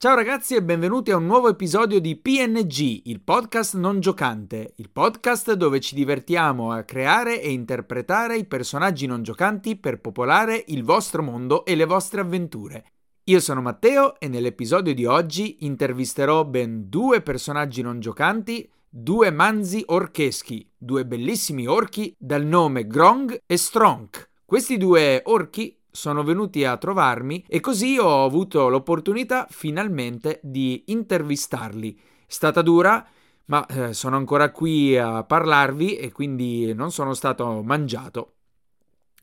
[0.00, 4.90] Ciao ragazzi e benvenuti a un nuovo episodio di PNG, il podcast non giocante, il
[4.90, 10.84] podcast dove ci divertiamo a creare e interpretare i personaggi non giocanti per popolare il
[10.84, 12.84] vostro mondo e le vostre avventure.
[13.24, 19.82] Io sono Matteo e nell'episodio di oggi intervisterò ben due personaggi non giocanti, due manzi
[19.84, 24.30] orcheschi, due bellissimi orchi dal nome Grong e Stronk.
[24.44, 31.94] Questi due orchi sono venuti a trovarmi e così ho avuto l'opportunità finalmente di intervistarli.
[31.94, 33.06] È stata dura,
[33.46, 38.34] ma eh, sono ancora qui a parlarvi e quindi non sono stato mangiato.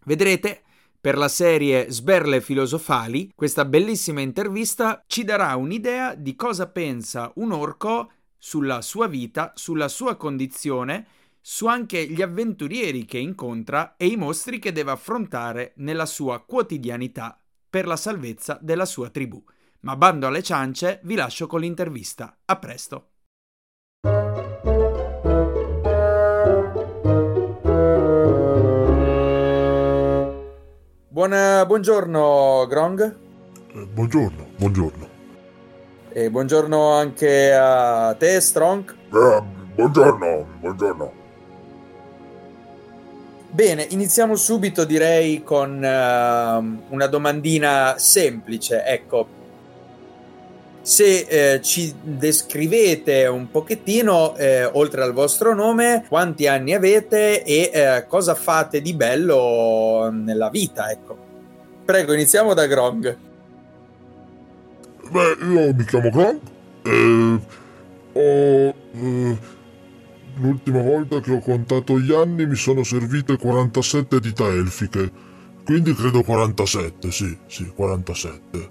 [0.06, 0.64] Vedrete,
[1.00, 7.52] per la serie Sberle filosofali, questa bellissima intervista ci darà un'idea di cosa pensa un
[7.52, 11.06] orco sulla sua vita, sulla sua condizione
[11.48, 17.40] su anche gli avventurieri che incontra e i mostri che deve affrontare nella sua quotidianità
[17.70, 19.44] per la salvezza della sua tribù.
[19.82, 22.36] Ma bando alle ciance, vi lascio con l'intervista.
[22.46, 23.10] A presto!
[31.10, 33.18] Buona, buongiorno Grong.
[33.72, 35.10] Eh, buongiorno, buongiorno.
[36.10, 38.96] E buongiorno anche a te, Strong.
[39.14, 39.44] Eh,
[39.76, 41.25] buongiorno, buongiorno.
[43.56, 48.84] Bene, iniziamo subito direi con uh, una domandina semplice.
[48.84, 49.28] Ecco,
[50.82, 57.72] se eh, ci descrivete un pochettino, eh, oltre al vostro nome, quanti anni avete e
[57.74, 61.18] eh, cosa fate di bello nella vita, ecco.
[61.86, 63.18] Prego, iniziamo da Grong.
[65.12, 66.40] Beh, io mi chiamo Grong
[66.84, 67.40] e
[68.12, 69.54] ho eh,
[70.38, 75.10] L'ultima volta che ho contato gli anni mi sono servite 47 dita elfiche.
[75.64, 78.70] Quindi credo 47, sì, sì, 47.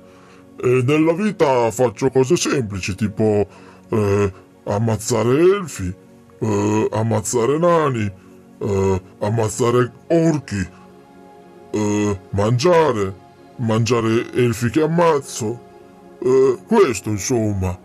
[0.62, 3.46] E nella vita faccio cose semplici, tipo
[3.88, 4.32] eh,
[4.64, 5.92] ammazzare elfi,
[6.38, 8.12] eh, ammazzare nani,
[8.58, 10.68] eh, ammazzare orchi,
[11.70, 13.14] eh, mangiare,
[13.56, 15.60] mangiare elfi che ammazzo.
[16.20, 17.76] Eh, questo, insomma.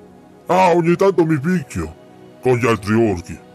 [0.48, 1.96] Ah, ogni tanto mi picchio
[2.42, 3.48] con gli altri orchi.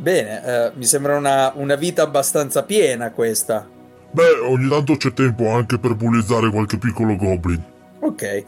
[0.00, 3.68] Bene, eh, mi sembra una, una, vita abbastanza piena questa.
[4.12, 7.62] Beh, ogni tanto c'è tempo anche per bullizzare qualche piccolo goblin.
[8.00, 8.44] Ok,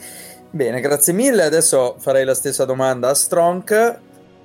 [0.49, 1.43] bene, grazie mille.
[1.43, 3.99] Adesso farei la stessa domanda a Stronk.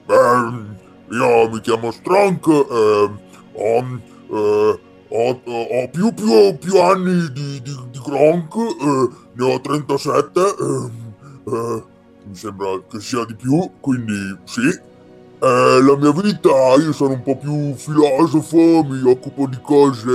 [0.06, 3.09] Beh, io mi chiamo Stronk, eh,
[3.53, 9.62] ho, eh, ho, ho più, più, più, anni di, di, di Gronk, eh, ne ho
[9.62, 10.91] 37, ehm,
[11.46, 11.84] eh,
[12.25, 14.86] mi sembra che sia di più, quindi sì.
[15.39, 16.49] Eh, la mia vita,
[16.79, 20.09] io sono un po' più filosofo, mi occupo di cose,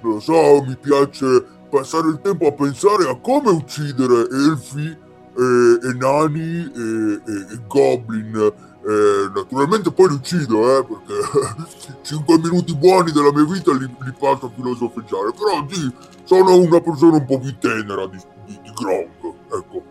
[0.00, 5.92] lo so, mi piace passare il tempo a pensare a come uccidere elfi, e, e
[5.94, 8.52] nani e, e, e goblin.
[8.88, 14.14] Eh, naturalmente poi li uccido, eh, perché 5 minuti buoni della mia vita li, li
[14.16, 15.32] passo a filosofeggiare.
[15.36, 15.92] Però sì,
[16.22, 19.82] sono una persona un po' più tenera di, di, di Gronk, ecco.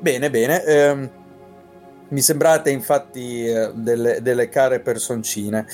[0.00, 0.64] Bene, bene.
[0.64, 1.10] Ehm
[2.08, 5.66] mi sembrate infatti eh, delle, delle, care personcine.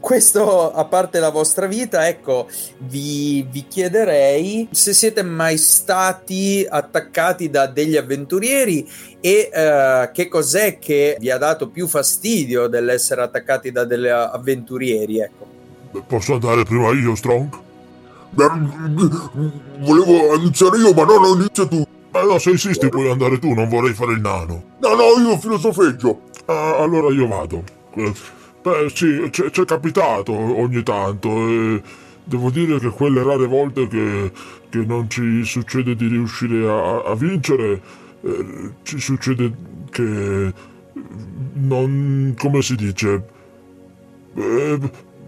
[0.00, 7.50] Questo a parte la vostra vita, ecco, vi, vi, chiederei se siete mai stati attaccati
[7.50, 8.88] da degli avventurieri
[9.20, 15.20] e uh, che cos'è che vi ha dato più fastidio dell'essere attaccati da degli avventurieri,
[15.20, 15.52] ecco.
[16.06, 17.62] Posso andare prima io, Strong?
[19.78, 21.86] Volevo iniziare io, ma no, no, inizia tu.
[22.14, 24.76] Ma no, se insisti puoi andare tu, non vorrei fare il nano.
[24.78, 26.20] No, no, io filosofeggio.
[26.44, 27.64] Ah, allora io vado.
[27.94, 28.12] Eh,
[28.62, 31.82] beh, sì, c'è, c'è capitato ogni tanto e
[32.22, 34.30] devo dire che quelle rare volte che,
[34.68, 37.82] che non ci succede di riuscire a, a vincere,
[38.20, 39.52] eh, ci succede
[39.90, 40.52] che
[41.54, 42.34] non...
[42.38, 43.26] come si dice?
[44.36, 44.78] Eh,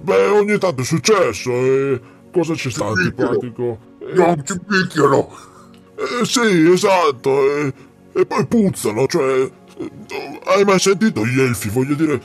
[0.03, 3.77] beh, ogni tanto è successo e cosa ci sta antipatico?
[4.15, 5.55] Non ci picchiano!
[6.21, 7.57] Eh, sì, esatto.
[7.57, 7.73] E,
[8.13, 9.51] e, poi puzzano, cioè...
[10.45, 11.69] Hai mai sentito gli elfi?
[11.69, 12.21] Voglio dire,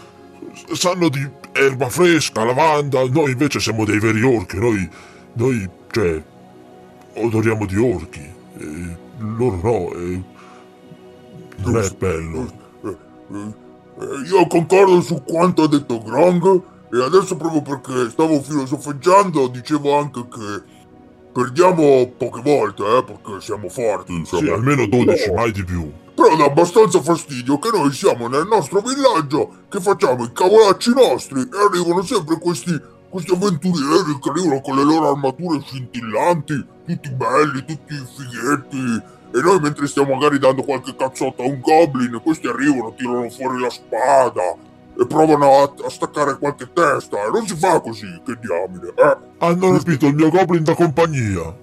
[0.71, 3.03] sanno di erba fresca, lavanda.
[3.05, 4.57] Noi invece siamo dei veri orchi.
[4.57, 4.89] Noi,
[5.33, 6.23] noi cioè,
[7.15, 8.29] odoriamo di orchi.
[8.57, 9.93] E loro no.
[9.93, 10.23] E
[11.57, 12.59] non è bello.
[14.31, 16.61] Io concordo su quanto ha detto Grong.
[16.93, 20.61] E adesso proprio perché stavo filosofeggiando dicevo anche che
[21.33, 24.25] Perdiamo poche volte, eh, perché siamo forti.
[24.25, 25.89] Siamo sì, almeno 12, mai di più.
[26.13, 31.41] Però dà abbastanza fastidio che noi siamo nel nostro villaggio, che facciamo i cavolacci nostri
[31.41, 32.79] e arrivano sempre questi,
[33.09, 39.59] questi avventurieri che arrivano con le loro armature scintillanti, tutti belli, tutti fighetti, E noi
[39.61, 44.69] mentre stiamo magari dando qualche cazzotto a un goblin, questi arrivano, tirano fuori la spada
[44.99, 47.25] e provano a, a staccare qualche testa.
[47.25, 49.17] E non si fa così, che diamine, eh?
[49.39, 51.55] Hanno rapito il mio goblin da compagnia.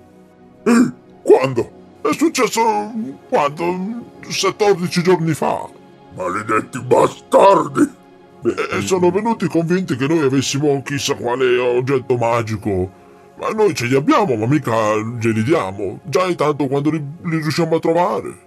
[0.65, 0.93] Eh,
[1.23, 1.71] quando?
[2.01, 2.93] È successo
[3.29, 4.07] quando?
[4.23, 5.69] 14 giorni fa.
[6.15, 7.97] Maledetti bastardi!
[8.43, 13.07] E sono venuti convinti che noi avessimo chissà quale oggetto magico.
[13.39, 16.01] Ma noi ce li abbiamo, ma mica glieli diamo.
[16.05, 18.47] Già intanto quando li, li riusciamo a trovare.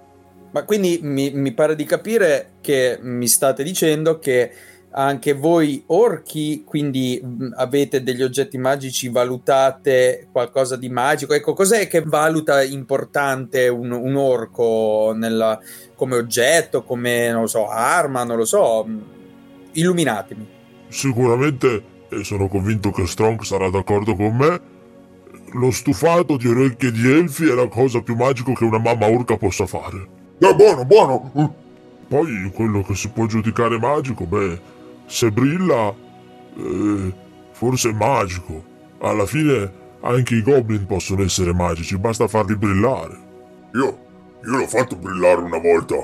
[0.52, 4.52] Ma quindi mi, mi, pare di capire che mi state dicendo che
[4.92, 7.22] anche voi orchi, quindi
[7.56, 11.34] avete degli oggetti magici, valutate qualcosa di magico.
[11.34, 15.60] Ecco, cos'è che valuta importante un, un orco nella,
[15.96, 18.86] come oggetto, come, non lo so, arma, non lo so?
[19.72, 20.48] Illuminatemi.
[20.90, 24.62] Sicuramente, e sono convinto che Strong sarà d'accordo con me,
[25.54, 29.38] lo stufato di orecchie di elfi è la cosa più magica che una mamma orca
[29.38, 30.20] possa fare.
[30.38, 31.54] È buono, buono!
[32.08, 34.60] Poi quello che si può giudicare magico, beh,
[35.12, 35.94] se brilla,
[36.58, 37.14] eh,
[37.52, 38.64] forse è magico.
[39.02, 43.18] Alla fine anche i goblin possono essere magici, basta farli brillare.
[43.74, 43.98] Io,
[44.44, 45.96] io l'ho fatto brillare una volta.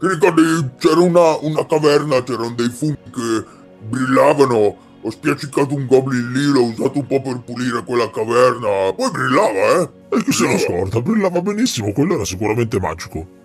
[0.00, 0.70] Ti ricordi?
[0.78, 3.44] C'era una, una caverna, c'erano dei funghi che
[3.88, 4.86] brillavano.
[5.00, 8.92] Ho spiaccicato un goblin lì, l'ho usato un po' per pulire quella caverna.
[8.92, 10.16] Poi brillava, eh?
[10.16, 11.00] E chi se lo scorda?
[11.00, 13.37] Brillava benissimo, quello era sicuramente magico.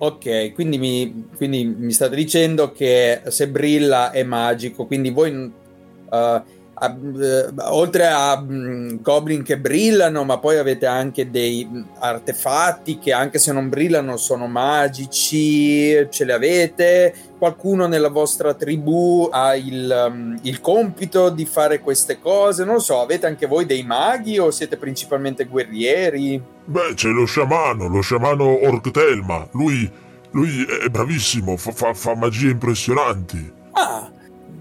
[0.00, 6.42] Ok, quindi mi, quindi mi, state dicendo che se brilla è magico, quindi voi uh,
[6.78, 13.12] a, uh, oltre a um, goblin che brillano, ma poi avete anche dei artefatti che
[13.12, 17.14] anche se non brillano sono magici, ce li avete?
[17.38, 22.64] Qualcuno nella vostra tribù ha il, um, il compito di fare queste cose?
[22.64, 26.40] Non lo so, avete anche voi dei maghi o siete principalmente guerrieri?
[26.64, 29.48] Beh, c'è lo sciamano, lo sciamano Orctelma.
[29.52, 29.90] Lui,
[30.32, 33.52] lui è bravissimo, fa, fa, fa magie impressionanti.
[33.72, 34.10] Ah,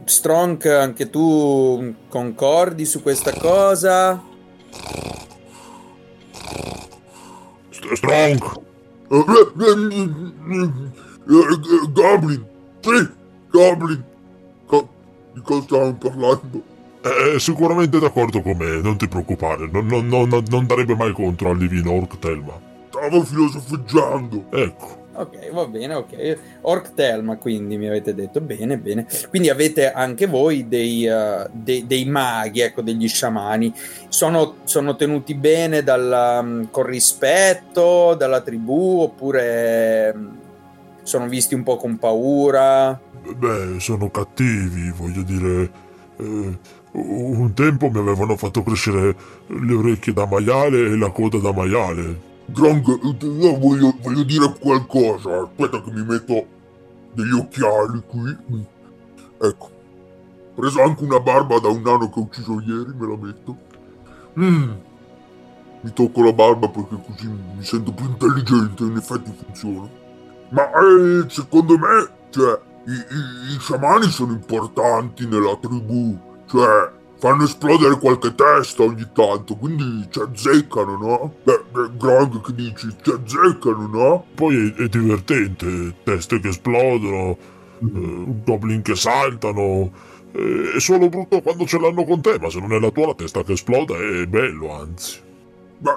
[0.10, 4.22] Strong, anche tu concordi su questa cosa?
[7.94, 8.62] Strong!
[11.92, 12.42] Goblin!
[12.82, 13.10] Sì,
[13.50, 14.04] Goblin!
[14.66, 14.90] Co-
[15.34, 16.62] di cosa stiamo parlando?
[17.02, 21.50] È sicuramente d'accordo con me, non ti preoccupare, non, non, non, non darebbe mai contro
[21.52, 22.60] al divino Orc Telma.
[22.90, 24.46] Stavo filosofeggiando.
[24.52, 24.97] Ecco.
[25.20, 26.38] Ok, va bene, ok.
[26.62, 29.08] Orc Telma, quindi mi avete detto bene, bene.
[29.30, 33.74] Quindi avete anche voi dei, uh, dei, dei maghi, ecco, degli sciamani.
[34.10, 40.38] Sono, sono tenuti bene dalla, um, con rispetto dalla tribù oppure um,
[41.02, 43.00] sono visti un po' con paura?
[43.36, 45.72] Beh, sono cattivi, voglio dire.
[46.18, 46.58] Eh,
[46.92, 49.16] un tempo mi avevano fatto crescere
[49.48, 52.27] le orecchie da maiale e la coda da maiale.
[52.48, 52.88] Drang,
[53.22, 55.42] io voglio, voglio, dire qualcosa.
[55.42, 56.46] Aspetta che mi metto
[57.14, 58.38] degli occhiali qui.
[59.42, 59.70] Ecco.
[60.56, 63.58] Preso anche una barba da un nano che ho ucciso ieri, me la metto.
[64.40, 64.72] Mm.
[65.82, 69.90] Mi tocco la barba perché così mi sento più intelligente, in effetti funziona.
[70.50, 76.18] Ma eh, secondo me, cioè, i, i, i sciamani sono importanti nella tribù.
[76.46, 81.34] Cioè, fanno esplodere qualche testa ogni tanto, quindi ci azzeccano, no?
[81.44, 84.26] Beh, beh Grog che dici, ci azzeccano, no?
[84.36, 87.38] Poi è, è divertente, teste che esplodono,
[87.80, 89.92] eh, goblin che saltano.
[90.32, 93.08] Eh, è solo brutto quando ce l'hanno con te, ma se non è la tua
[93.08, 95.26] la testa che esploda è bello, anzi.
[95.80, 95.94] Beh,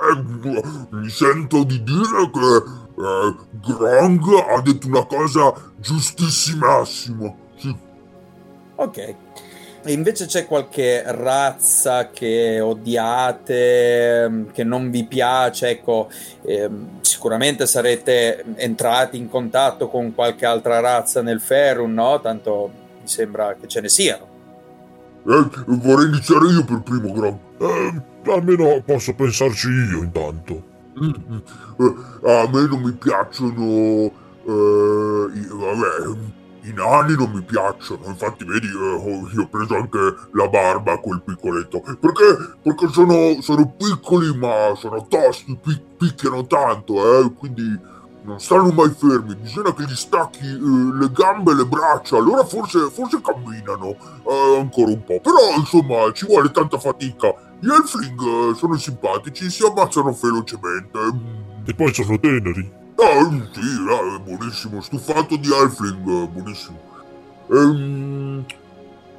[0.91, 2.63] mi sento di dire che
[3.01, 7.35] eh, Grong ha detto una cosa giustissimissima.
[7.57, 7.75] Sì.
[8.77, 9.17] Ok.
[9.83, 16.11] E invece c'è qualche razza che odiate, ehm, che non vi piace, ecco,
[16.43, 22.21] ehm, sicuramente sarete entrati in contatto con qualche altra razza nel Ferrum, no?
[22.21, 22.71] Tanto
[23.01, 24.29] mi sembra che ce ne siano.
[25.27, 27.39] Eh, vorrei iniziare io per primo, Gran.
[27.59, 30.63] Eh, almeno posso pensarci io intanto.
[31.03, 31.37] Mm,
[31.79, 34.29] eh, a me non mi piacciono...
[34.45, 39.99] Eh, vabbè i nani non mi piacciono, infatti vedi, eh, io ho preso anche
[40.33, 41.81] la barba a quel piccoletto.
[41.81, 42.57] Perché?
[42.63, 47.79] Perché sono, sono piccoli ma sono tosti, pic- picchiano tanto, eh, quindi
[48.23, 49.35] non stanno mai fermi.
[49.37, 50.59] Bisogna che gli stacchi eh,
[50.99, 53.97] le gambe e le braccia, allora forse, forse camminano
[54.29, 55.21] eh, ancora un po'.
[55.21, 57.35] Però insomma ci vuole tanta fatica.
[57.59, 60.99] Gli Elfling eh, sono simpatici, si ammazzano velocemente.
[61.65, 62.80] E poi sono teneri.
[63.03, 66.79] Ah, sì, è buonissimo, stufato di Halfling, buonissimo.
[67.51, 68.45] Ehm...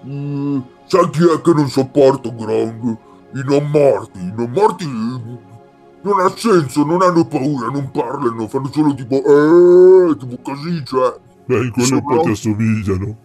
[0.05, 2.97] Mm, sai chi è che non sopporto, Grong?
[3.33, 4.87] I non morti, i non morti...
[4.87, 11.19] non ha senso, non hanno paura, non parlano, fanno solo tipo eh, tipo così, cioè.
[11.45, 13.17] Beh, in quello un po' ti assomigliano.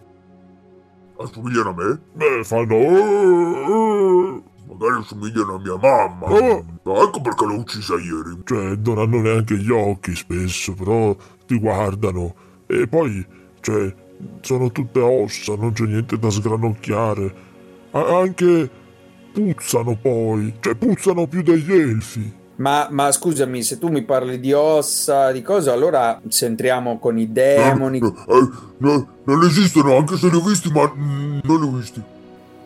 [1.19, 1.99] Assomigliano a me?
[2.13, 4.41] Beh, fanno eh, eh.
[4.67, 6.25] Magari assomigliano a mia mamma.
[6.27, 6.65] Oh.
[7.03, 8.41] Ecco perché l'ho uccisa ieri.
[8.43, 12.35] Cioè, non hanno neanche gli occhi spesso, però ti guardano.
[12.67, 13.25] E poi,
[13.61, 13.93] cioè,
[14.41, 17.35] sono tutte ossa, non c'è niente da sgranocchiare.
[17.91, 18.69] A- anche
[19.31, 22.33] puzzano poi, cioè puzzano più degli elfi.
[22.57, 27.17] Ma, ma, scusami, se tu mi parli di ossa, di cose, allora se entriamo con
[27.17, 27.99] i demoni.
[27.99, 32.01] No, eh, no, non esistono, anche se li ho visti, ma non li ho visti.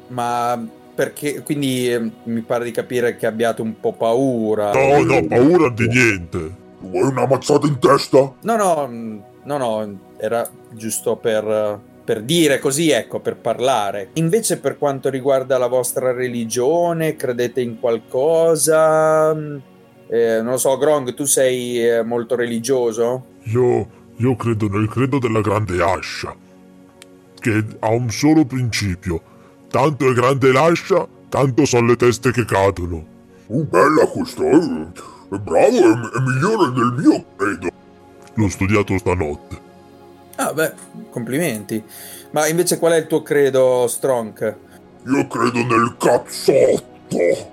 [0.07, 0.59] Ma
[1.01, 4.71] perché quindi eh, mi pare di capire che abbiate un po' paura.
[4.71, 6.55] No, no, paura di niente.
[6.77, 8.31] Vuoi una mazzata in testa?
[8.39, 14.09] No, no, mm, no, no, era giusto per, per dire così, ecco, per parlare.
[14.13, 19.31] Invece per quanto riguarda la vostra religione, credete in qualcosa?
[19.31, 23.25] Eh, non lo so, Grong, tu sei eh, molto religioso?
[23.45, 26.35] Io, io credo nel credo della grande ascia,
[27.39, 29.30] che ha un solo principio.
[29.71, 33.05] Tanto è grande l'ascia, tanto sono le teste che cadono.
[33.47, 34.87] Uh, bella questa, eh.
[35.29, 37.69] è bravo, è, è migliore del mio credo.
[38.33, 39.59] L'ho studiato stanotte.
[40.35, 40.73] Ah, beh,
[41.09, 41.81] complimenti.
[42.31, 44.57] Ma invece qual è il tuo credo, Strong?
[45.05, 47.49] Io credo nel cazzotto.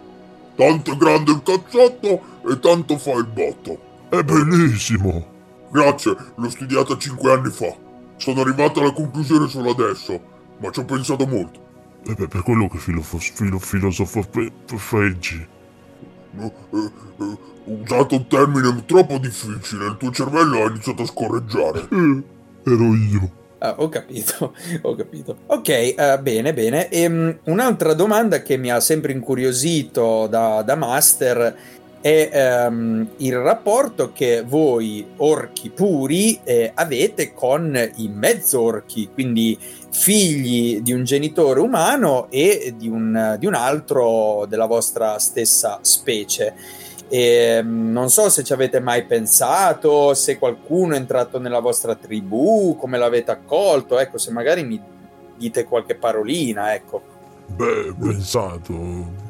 [0.57, 3.79] Tanto è grande il cazzotto e tanto fa il botto.
[4.09, 5.25] È bellissimo.
[5.71, 7.73] Grazie, l'ho studiata cinque anni fa.
[8.17, 10.21] Sono arrivato alla conclusione solo adesso,
[10.59, 11.67] ma ci ho pensato molto.
[12.15, 15.47] Beh, per quello che filofo, filo, filosofeggi.
[16.31, 21.07] No, eh, eh, ho usato un termine troppo difficile, il tuo cervello ha iniziato a
[21.07, 21.87] scorreggiare.
[21.91, 22.23] Eh,
[22.65, 23.33] ero io.
[23.59, 25.37] Ah, ho capito, ho capito.
[25.47, 26.89] Ok, uh, bene, bene.
[26.89, 31.57] E, um, un'altra domanda che mi ha sempre incuriosito da, da Master
[32.09, 39.59] è um, il rapporto che voi orchi puri eh, avete con i mezzorchi, quindi
[39.91, 46.55] figli di un genitore umano e di un, di un altro della vostra stessa specie.
[47.11, 52.77] E non so se ci avete mai pensato, se qualcuno è entrato nella vostra tribù,
[52.79, 54.81] come l'avete accolto, ecco, se magari mi
[55.37, 57.03] dite qualche parolina, ecco.
[57.47, 59.27] Beh, pensato.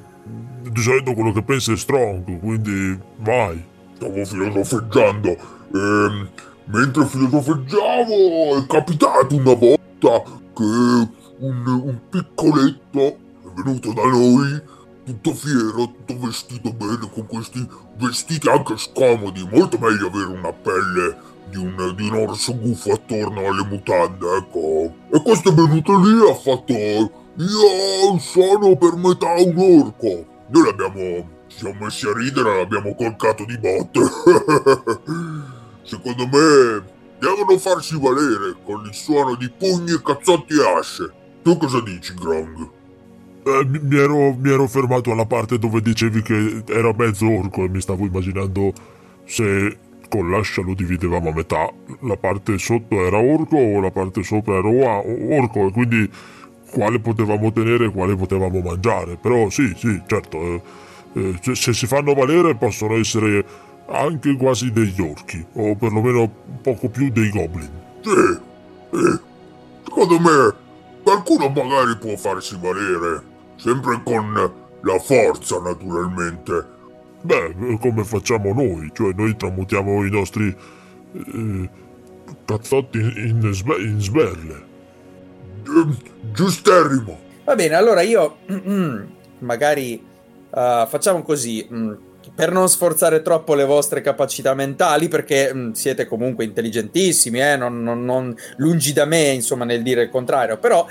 [0.70, 3.64] Di solito quello che pensa è strong, quindi vai.
[3.94, 5.28] Stavo filosofeggiando.
[5.28, 6.28] E,
[6.64, 10.22] mentre filosofeggiavo è capitato una volta
[10.54, 11.08] che
[11.38, 14.62] un, un piccoletto è venuto da noi
[15.04, 19.48] tutto fiero, tutto vestito bene, con questi vestiti anche scomodi.
[19.50, 21.16] Molto meglio avere una pelle
[21.48, 24.92] di un, di un orso gufo attorno alle mutande, ecco.
[25.10, 27.16] E questo è venuto lì e ha fatto...
[27.38, 30.36] Io sono per metà un orco.
[30.48, 31.36] Noi l'abbiamo...
[31.48, 34.00] Ci siamo messi a ridere l'abbiamo colcato di botte.
[35.82, 36.84] Secondo me
[37.18, 41.12] devono farsi valere con il suono di pugni cazzotti e asce.
[41.42, 42.76] Tu cosa dici, Grong?
[43.44, 47.68] Eh, mi, ero, mi, ero, fermato alla parte dove dicevi che era mezzo orco e
[47.68, 48.72] mi stavo immaginando
[49.24, 49.78] se
[50.08, 51.72] con l'ascia lo dividevamo a metà.
[52.00, 56.10] La parte sotto era orco o la parte sopra era orco e quindi
[56.70, 59.16] quale potevamo tenere e quale potevamo mangiare.
[59.16, 60.62] Però sì, sì, certo, eh,
[61.14, 63.44] eh, se si fanno valere possono essere
[63.86, 66.30] anche quasi degli orchi o perlomeno
[66.62, 67.70] poco più dei goblin.
[68.02, 68.38] Sì,
[68.92, 69.20] sì.
[69.84, 70.54] Secondo me
[71.02, 73.22] qualcuno magari può farsi valere
[73.56, 76.76] sempre con la forza naturalmente.
[77.22, 80.54] Beh, come facciamo noi, cioè noi tramutiamo i nostri
[81.12, 81.70] eh,
[82.44, 84.67] cazzotti in, in, in sberle.
[85.68, 87.18] Gi- giusterrimo.
[87.44, 88.38] Va bene, allora io
[89.40, 90.04] magari
[90.50, 91.66] uh, facciamo così.
[91.72, 91.92] Mm,
[92.34, 97.56] per non sforzare troppo le vostre capacità mentali, perché mh, siete comunque intelligentissimi, eh?
[97.56, 100.86] non, non, non, lungi da me, insomma, nel dire il contrario, però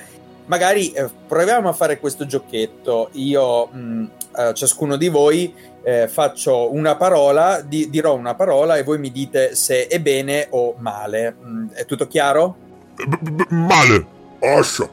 [0.46, 3.10] magari eh, proviamo a fare questo giochetto.
[3.13, 5.53] Io, mh, a ciascuno di voi,
[5.84, 10.48] eh, faccio una parola, di, dirò una parola e voi mi dite se è bene
[10.50, 11.36] o male.
[11.72, 12.57] È tutto chiaro?
[12.96, 14.15] B- b- male.
[14.39, 14.89] Ascia.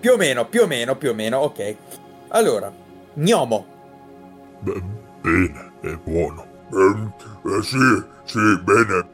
[0.00, 1.76] Più o meno, più o meno, più o meno, ok.
[2.28, 2.72] Allora,
[3.14, 3.66] gnomo.
[4.60, 4.82] B-
[5.20, 6.44] bene, è buono.
[6.72, 7.78] Eh, eh, sì,
[8.24, 9.06] sì, bene.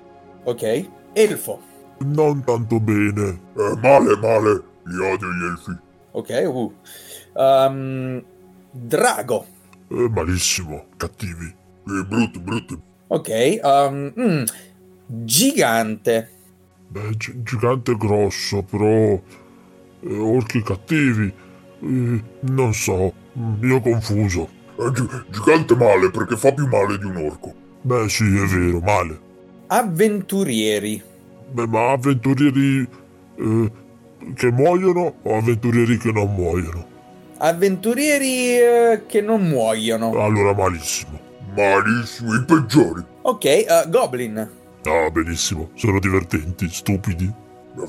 [0.44, 0.88] Ok.
[1.12, 1.60] Elfo.
[1.98, 3.40] Non tanto bene.
[3.56, 4.62] Eh, male, male.
[4.84, 5.76] Li odio gli elfi.
[6.12, 6.72] Ok, uh.
[7.34, 8.24] Um,
[8.70, 9.46] drago.
[9.88, 10.86] Eh, malissimo.
[10.96, 11.46] Cattivi.
[11.46, 12.80] Eh, brutti, brutti.
[13.08, 13.58] Ok.
[13.62, 14.44] Um, mm,
[15.06, 16.30] gigante.
[16.88, 19.20] Beh, gi- gigante grosso, però...
[20.00, 21.32] Eh, orchi cattivi.
[21.80, 23.12] Eh, non so.
[23.62, 24.48] Io confuso.
[24.92, 27.52] gi- gigante male perché fa più male di un orco.
[27.82, 29.20] Beh, sì, è vero, male.
[29.68, 31.02] Avventurieri.
[31.50, 32.88] Beh, ma avventurieri
[33.36, 33.72] eh,
[34.34, 36.86] che muoiono o avventurieri che non muoiono?
[37.38, 40.10] Avventurieri eh, che non muoiono.
[40.20, 41.18] Allora, malissimo.
[41.54, 43.02] Malissimo, i peggiori.
[43.22, 44.56] Ok, eh, Goblin.
[44.88, 45.70] Ah, benissimo.
[45.74, 47.32] Sono divertenti, stupidi.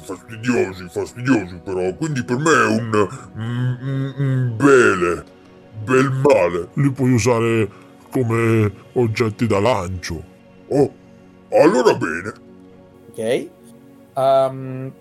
[0.02, 1.94] Fastidiosi, fastidiosi però.
[1.96, 5.24] Quindi per me è un, un, un- un bene.
[5.84, 6.68] Bel male.
[6.74, 7.68] Li puoi usare
[8.12, 10.22] come oggetti da lancio.
[10.68, 10.94] Oh,
[11.52, 12.34] allora bene.
[13.10, 13.50] Ok.
[14.16, 14.92] Ehm,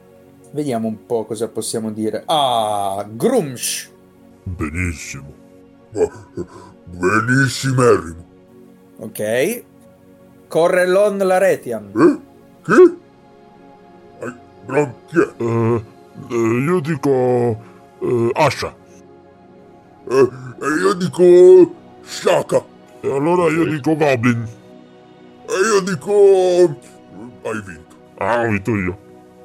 [0.52, 2.22] vediamo un po' cosa possiamo dire.
[2.26, 3.90] Ah, Grumsh.
[4.44, 5.34] Benissimo.
[5.92, 6.26] Ma-
[6.84, 8.26] Benissimissimo.
[9.00, 9.64] Ok.
[10.48, 11.90] Correlon Laretian.
[11.94, 12.18] Eh?
[12.64, 12.96] Che?
[14.24, 15.42] Ai, Bron, chi è?
[15.42, 15.84] Eh,
[16.30, 17.62] eh, io dico...
[18.00, 18.74] eh, Asha.
[20.10, 20.28] Eh,
[20.60, 22.64] e io dico Shaka.
[23.00, 24.46] E allora io dico Goblin.
[25.46, 26.12] E io dico...
[27.42, 27.96] Hai vinto.
[28.16, 28.98] Ah, ho vinto io.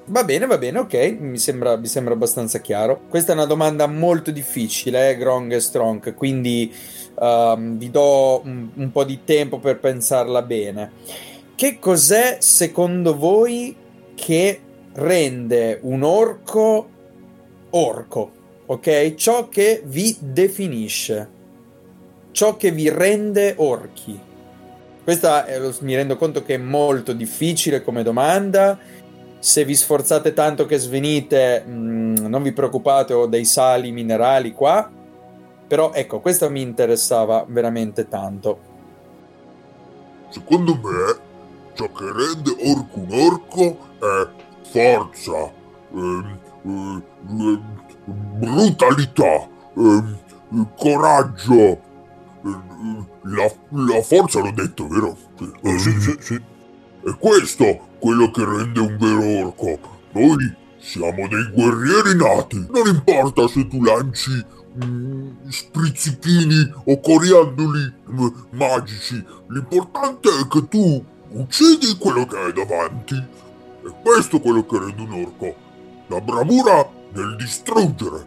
[0.05, 3.03] Va bene, va bene, ok, mi sembra, mi sembra abbastanza chiaro.
[3.07, 6.74] Questa è una domanda molto difficile, eh, Grong e Strong, quindi
[7.17, 10.91] ehm, vi do un, un po' di tempo per pensarla bene.
[11.55, 13.74] Che cos'è secondo voi
[14.13, 14.60] che
[14.95, 16.89] rende un orco
[17.69, 18.31] orco?
[18.65, 19.13] Ok?
[19.15, 21.29] Ciò che vi definisce,
[22.31, 24.19] ciò che vi rende orchi.
[25.01, 28.77] Questa lo- mi rendo conto che è molto difficile come domanda
[29.44, 34.90] se vi sforzate tanto che svenite, mh, non vi preoccupate, ho dei sali minerali qua.
[35.68, 38.60] Però ecco, questo mi interessava veramente tanto.
[40.30, 41.20] Secondo me,
[41.74, 44.30] ciò che rende orco un orco è
[44.72, 45.52] forza,
[45.94, 47.04] ehm, eh,
[47.44, 47.60] eh,
[48.06, 49.46] brutalità,
[49.76, 50.18] ehm,
[50.54, 51.54] eh, coraggio.
[51.54, 51.82] eh,
[52.46, 55.18] eh, La, la forza l'ho detto, vero?
[55.64, 56.42] Eh, sì, sì, sì.
[57.05, 59.77] È questo quello che rende un vero orco.
[60.13, 62.65] Noi siamo dei guerrieri nati.
[62.72, 64.31] Non importa se tu lanci
[64.85, 69.22] mm, sprizzichini o coriandoli mm, magici.
[69.50, 73.16] L'importante è che tu uccidi quello che hai davanti.
[73.16, 75.55] E questo è quello che rende un orco.
[76.07, 78.25] La bravura nel distruggere.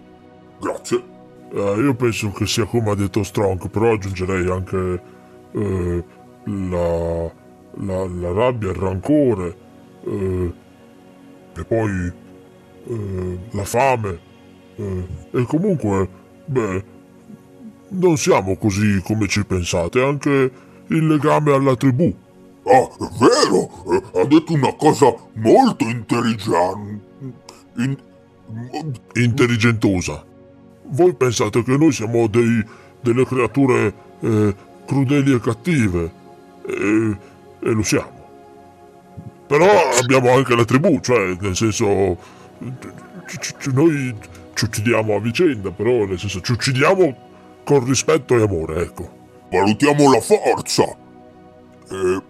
[0.61, 1.03] Grazie.
[1.51, 5.03] Eh, io penso che sia come ha detto Strong, però aggiungerei anche
[5.53, 6.05] eh,
[6.45, 7.33] la,
[7.81, 9.57] la, la rabbia, il rancore
[10.05, 10.53] eh,
[11.57, 12.13] e poi
[12.89, 14.19] eh, la fame.
[14.77, 16.09] eh, e comunque,
[16.47, 16.85] beh,
[17.89, 20.51] non siamo così come ci pensate, anche
[20.89, 22.13] il legame alla tribù.
[22.65, 23.71] Ah, è vero!
[23.93, 27.01] Eh, Ha detto una cosa molto intelligente.
[27.77, 27.97] In-
[29.15, 30.25] intelligentosa.
[30.89, 32.65] Voi pensate che noi siamo dei,
[33.01, 34.55] delle creature eh,
[34.87, 36.13] crudeli e cattive,
[36.67, 37.17] e,
[37.67, 38.25] e lo siamo.
[39.47, 39.67] Però
[40.01, 41.85] abbiamo anche la tribù, cioè nel senso
[43.73, 44.15] noi
[44.55, 47.17] ci uccidiamo a vicenda, però nel senso ci uccidiamo
[47.65, 49.11] con rispetto e amore, ecco.
[49.51, 52.23] valutiamo la forza e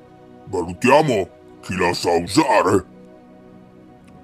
[0.44, 1.29] valutiamo
[1.61, 2.85] chi la sa usare.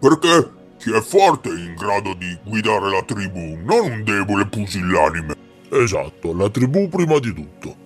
[0.00, 5.34] Perché chi è forte è in grado di guidare la tribù, non un debole pusillanime.
[5.70, 7.76] Esatto, la tribù prima di tutto.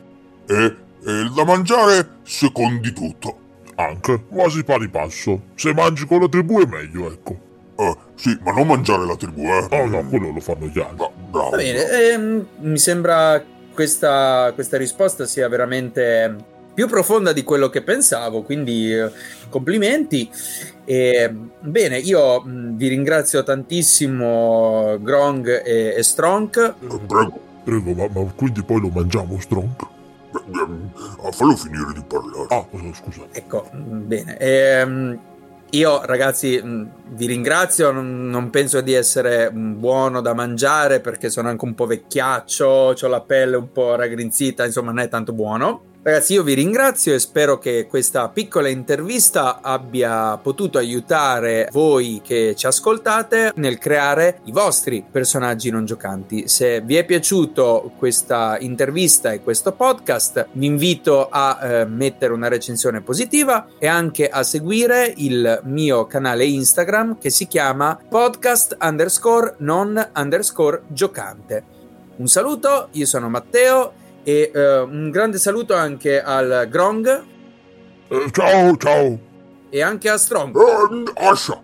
[0.48, 3.44] E, e da mangiare secondi tutto.
[3.76, 5.42] Anche, quasi pari passo.
[5.54, 7.38] Se mangi con la tribù è meglio, ecco.
[7.76, 9.68] Eh, sì, ma non mangiare la tribù, eh.
[9.70, 10.96] Oh no, quello lo fanno gli altri.
[10.96, 11.50] Bra- bravo.
[11.50, 13.40] Va bene, ehm, mi sembra
[13.72, 16.34] questa, questa risposta sia veramente
[16.74, 19.10] più profonda di quello che pensavo, quindi eh,
[19.48, 20.28] complimenti.
[20.84, 26.74] E, bene, io mh, vi ringrazio tantissimo Grong e, e Strong.
[26.80, 29.94] Eh, Prego, Prego, ma, ma quindi poi lo mangiamo, Strong?
[30.44, 32.46] Eh, fallo finire di parlare.
[32.50, 33.26] Ah, scusa.
[33.32, 34.38] Ecco, mh, bene.
[34.38, 35.20] Ehm,
[35.70, 41.64] io ragazzi mh, vi ringrazio, non, penso di essere buono da mangiare perché sono anche
[41.64, 45.94] un po' vecchiaccio, ho la pelle un po' raggrinzita, insomma non è tanto buono.
[46.06, 52.54] Ragazzi, io vi ringrazio e spero che questa piccola intervista abbia potuto aiutare voi che
[52.56, 56.46] ci ascoltate nel creare i vostri personaggi non giocanti.
[56.46, 62.46] Se vi è piaciuto questa intervista e questo podcast, vi invito a eh, mettere una
[62.46, 69.56] recensione positiva e anche a seguire il mio canale Instagram che si chiama podcast underscore
[69.58, 71.64] non underscore giocante.
[72.18, 77.22] Un saluto, io sono Matteo e eh, un grande saluto anche al Grong
[78.08, 79.18] Eh, ciao, ciao.
[79.70, 80.56] e anche a Strong.
[80.56, 81.62] Eh, Ascia,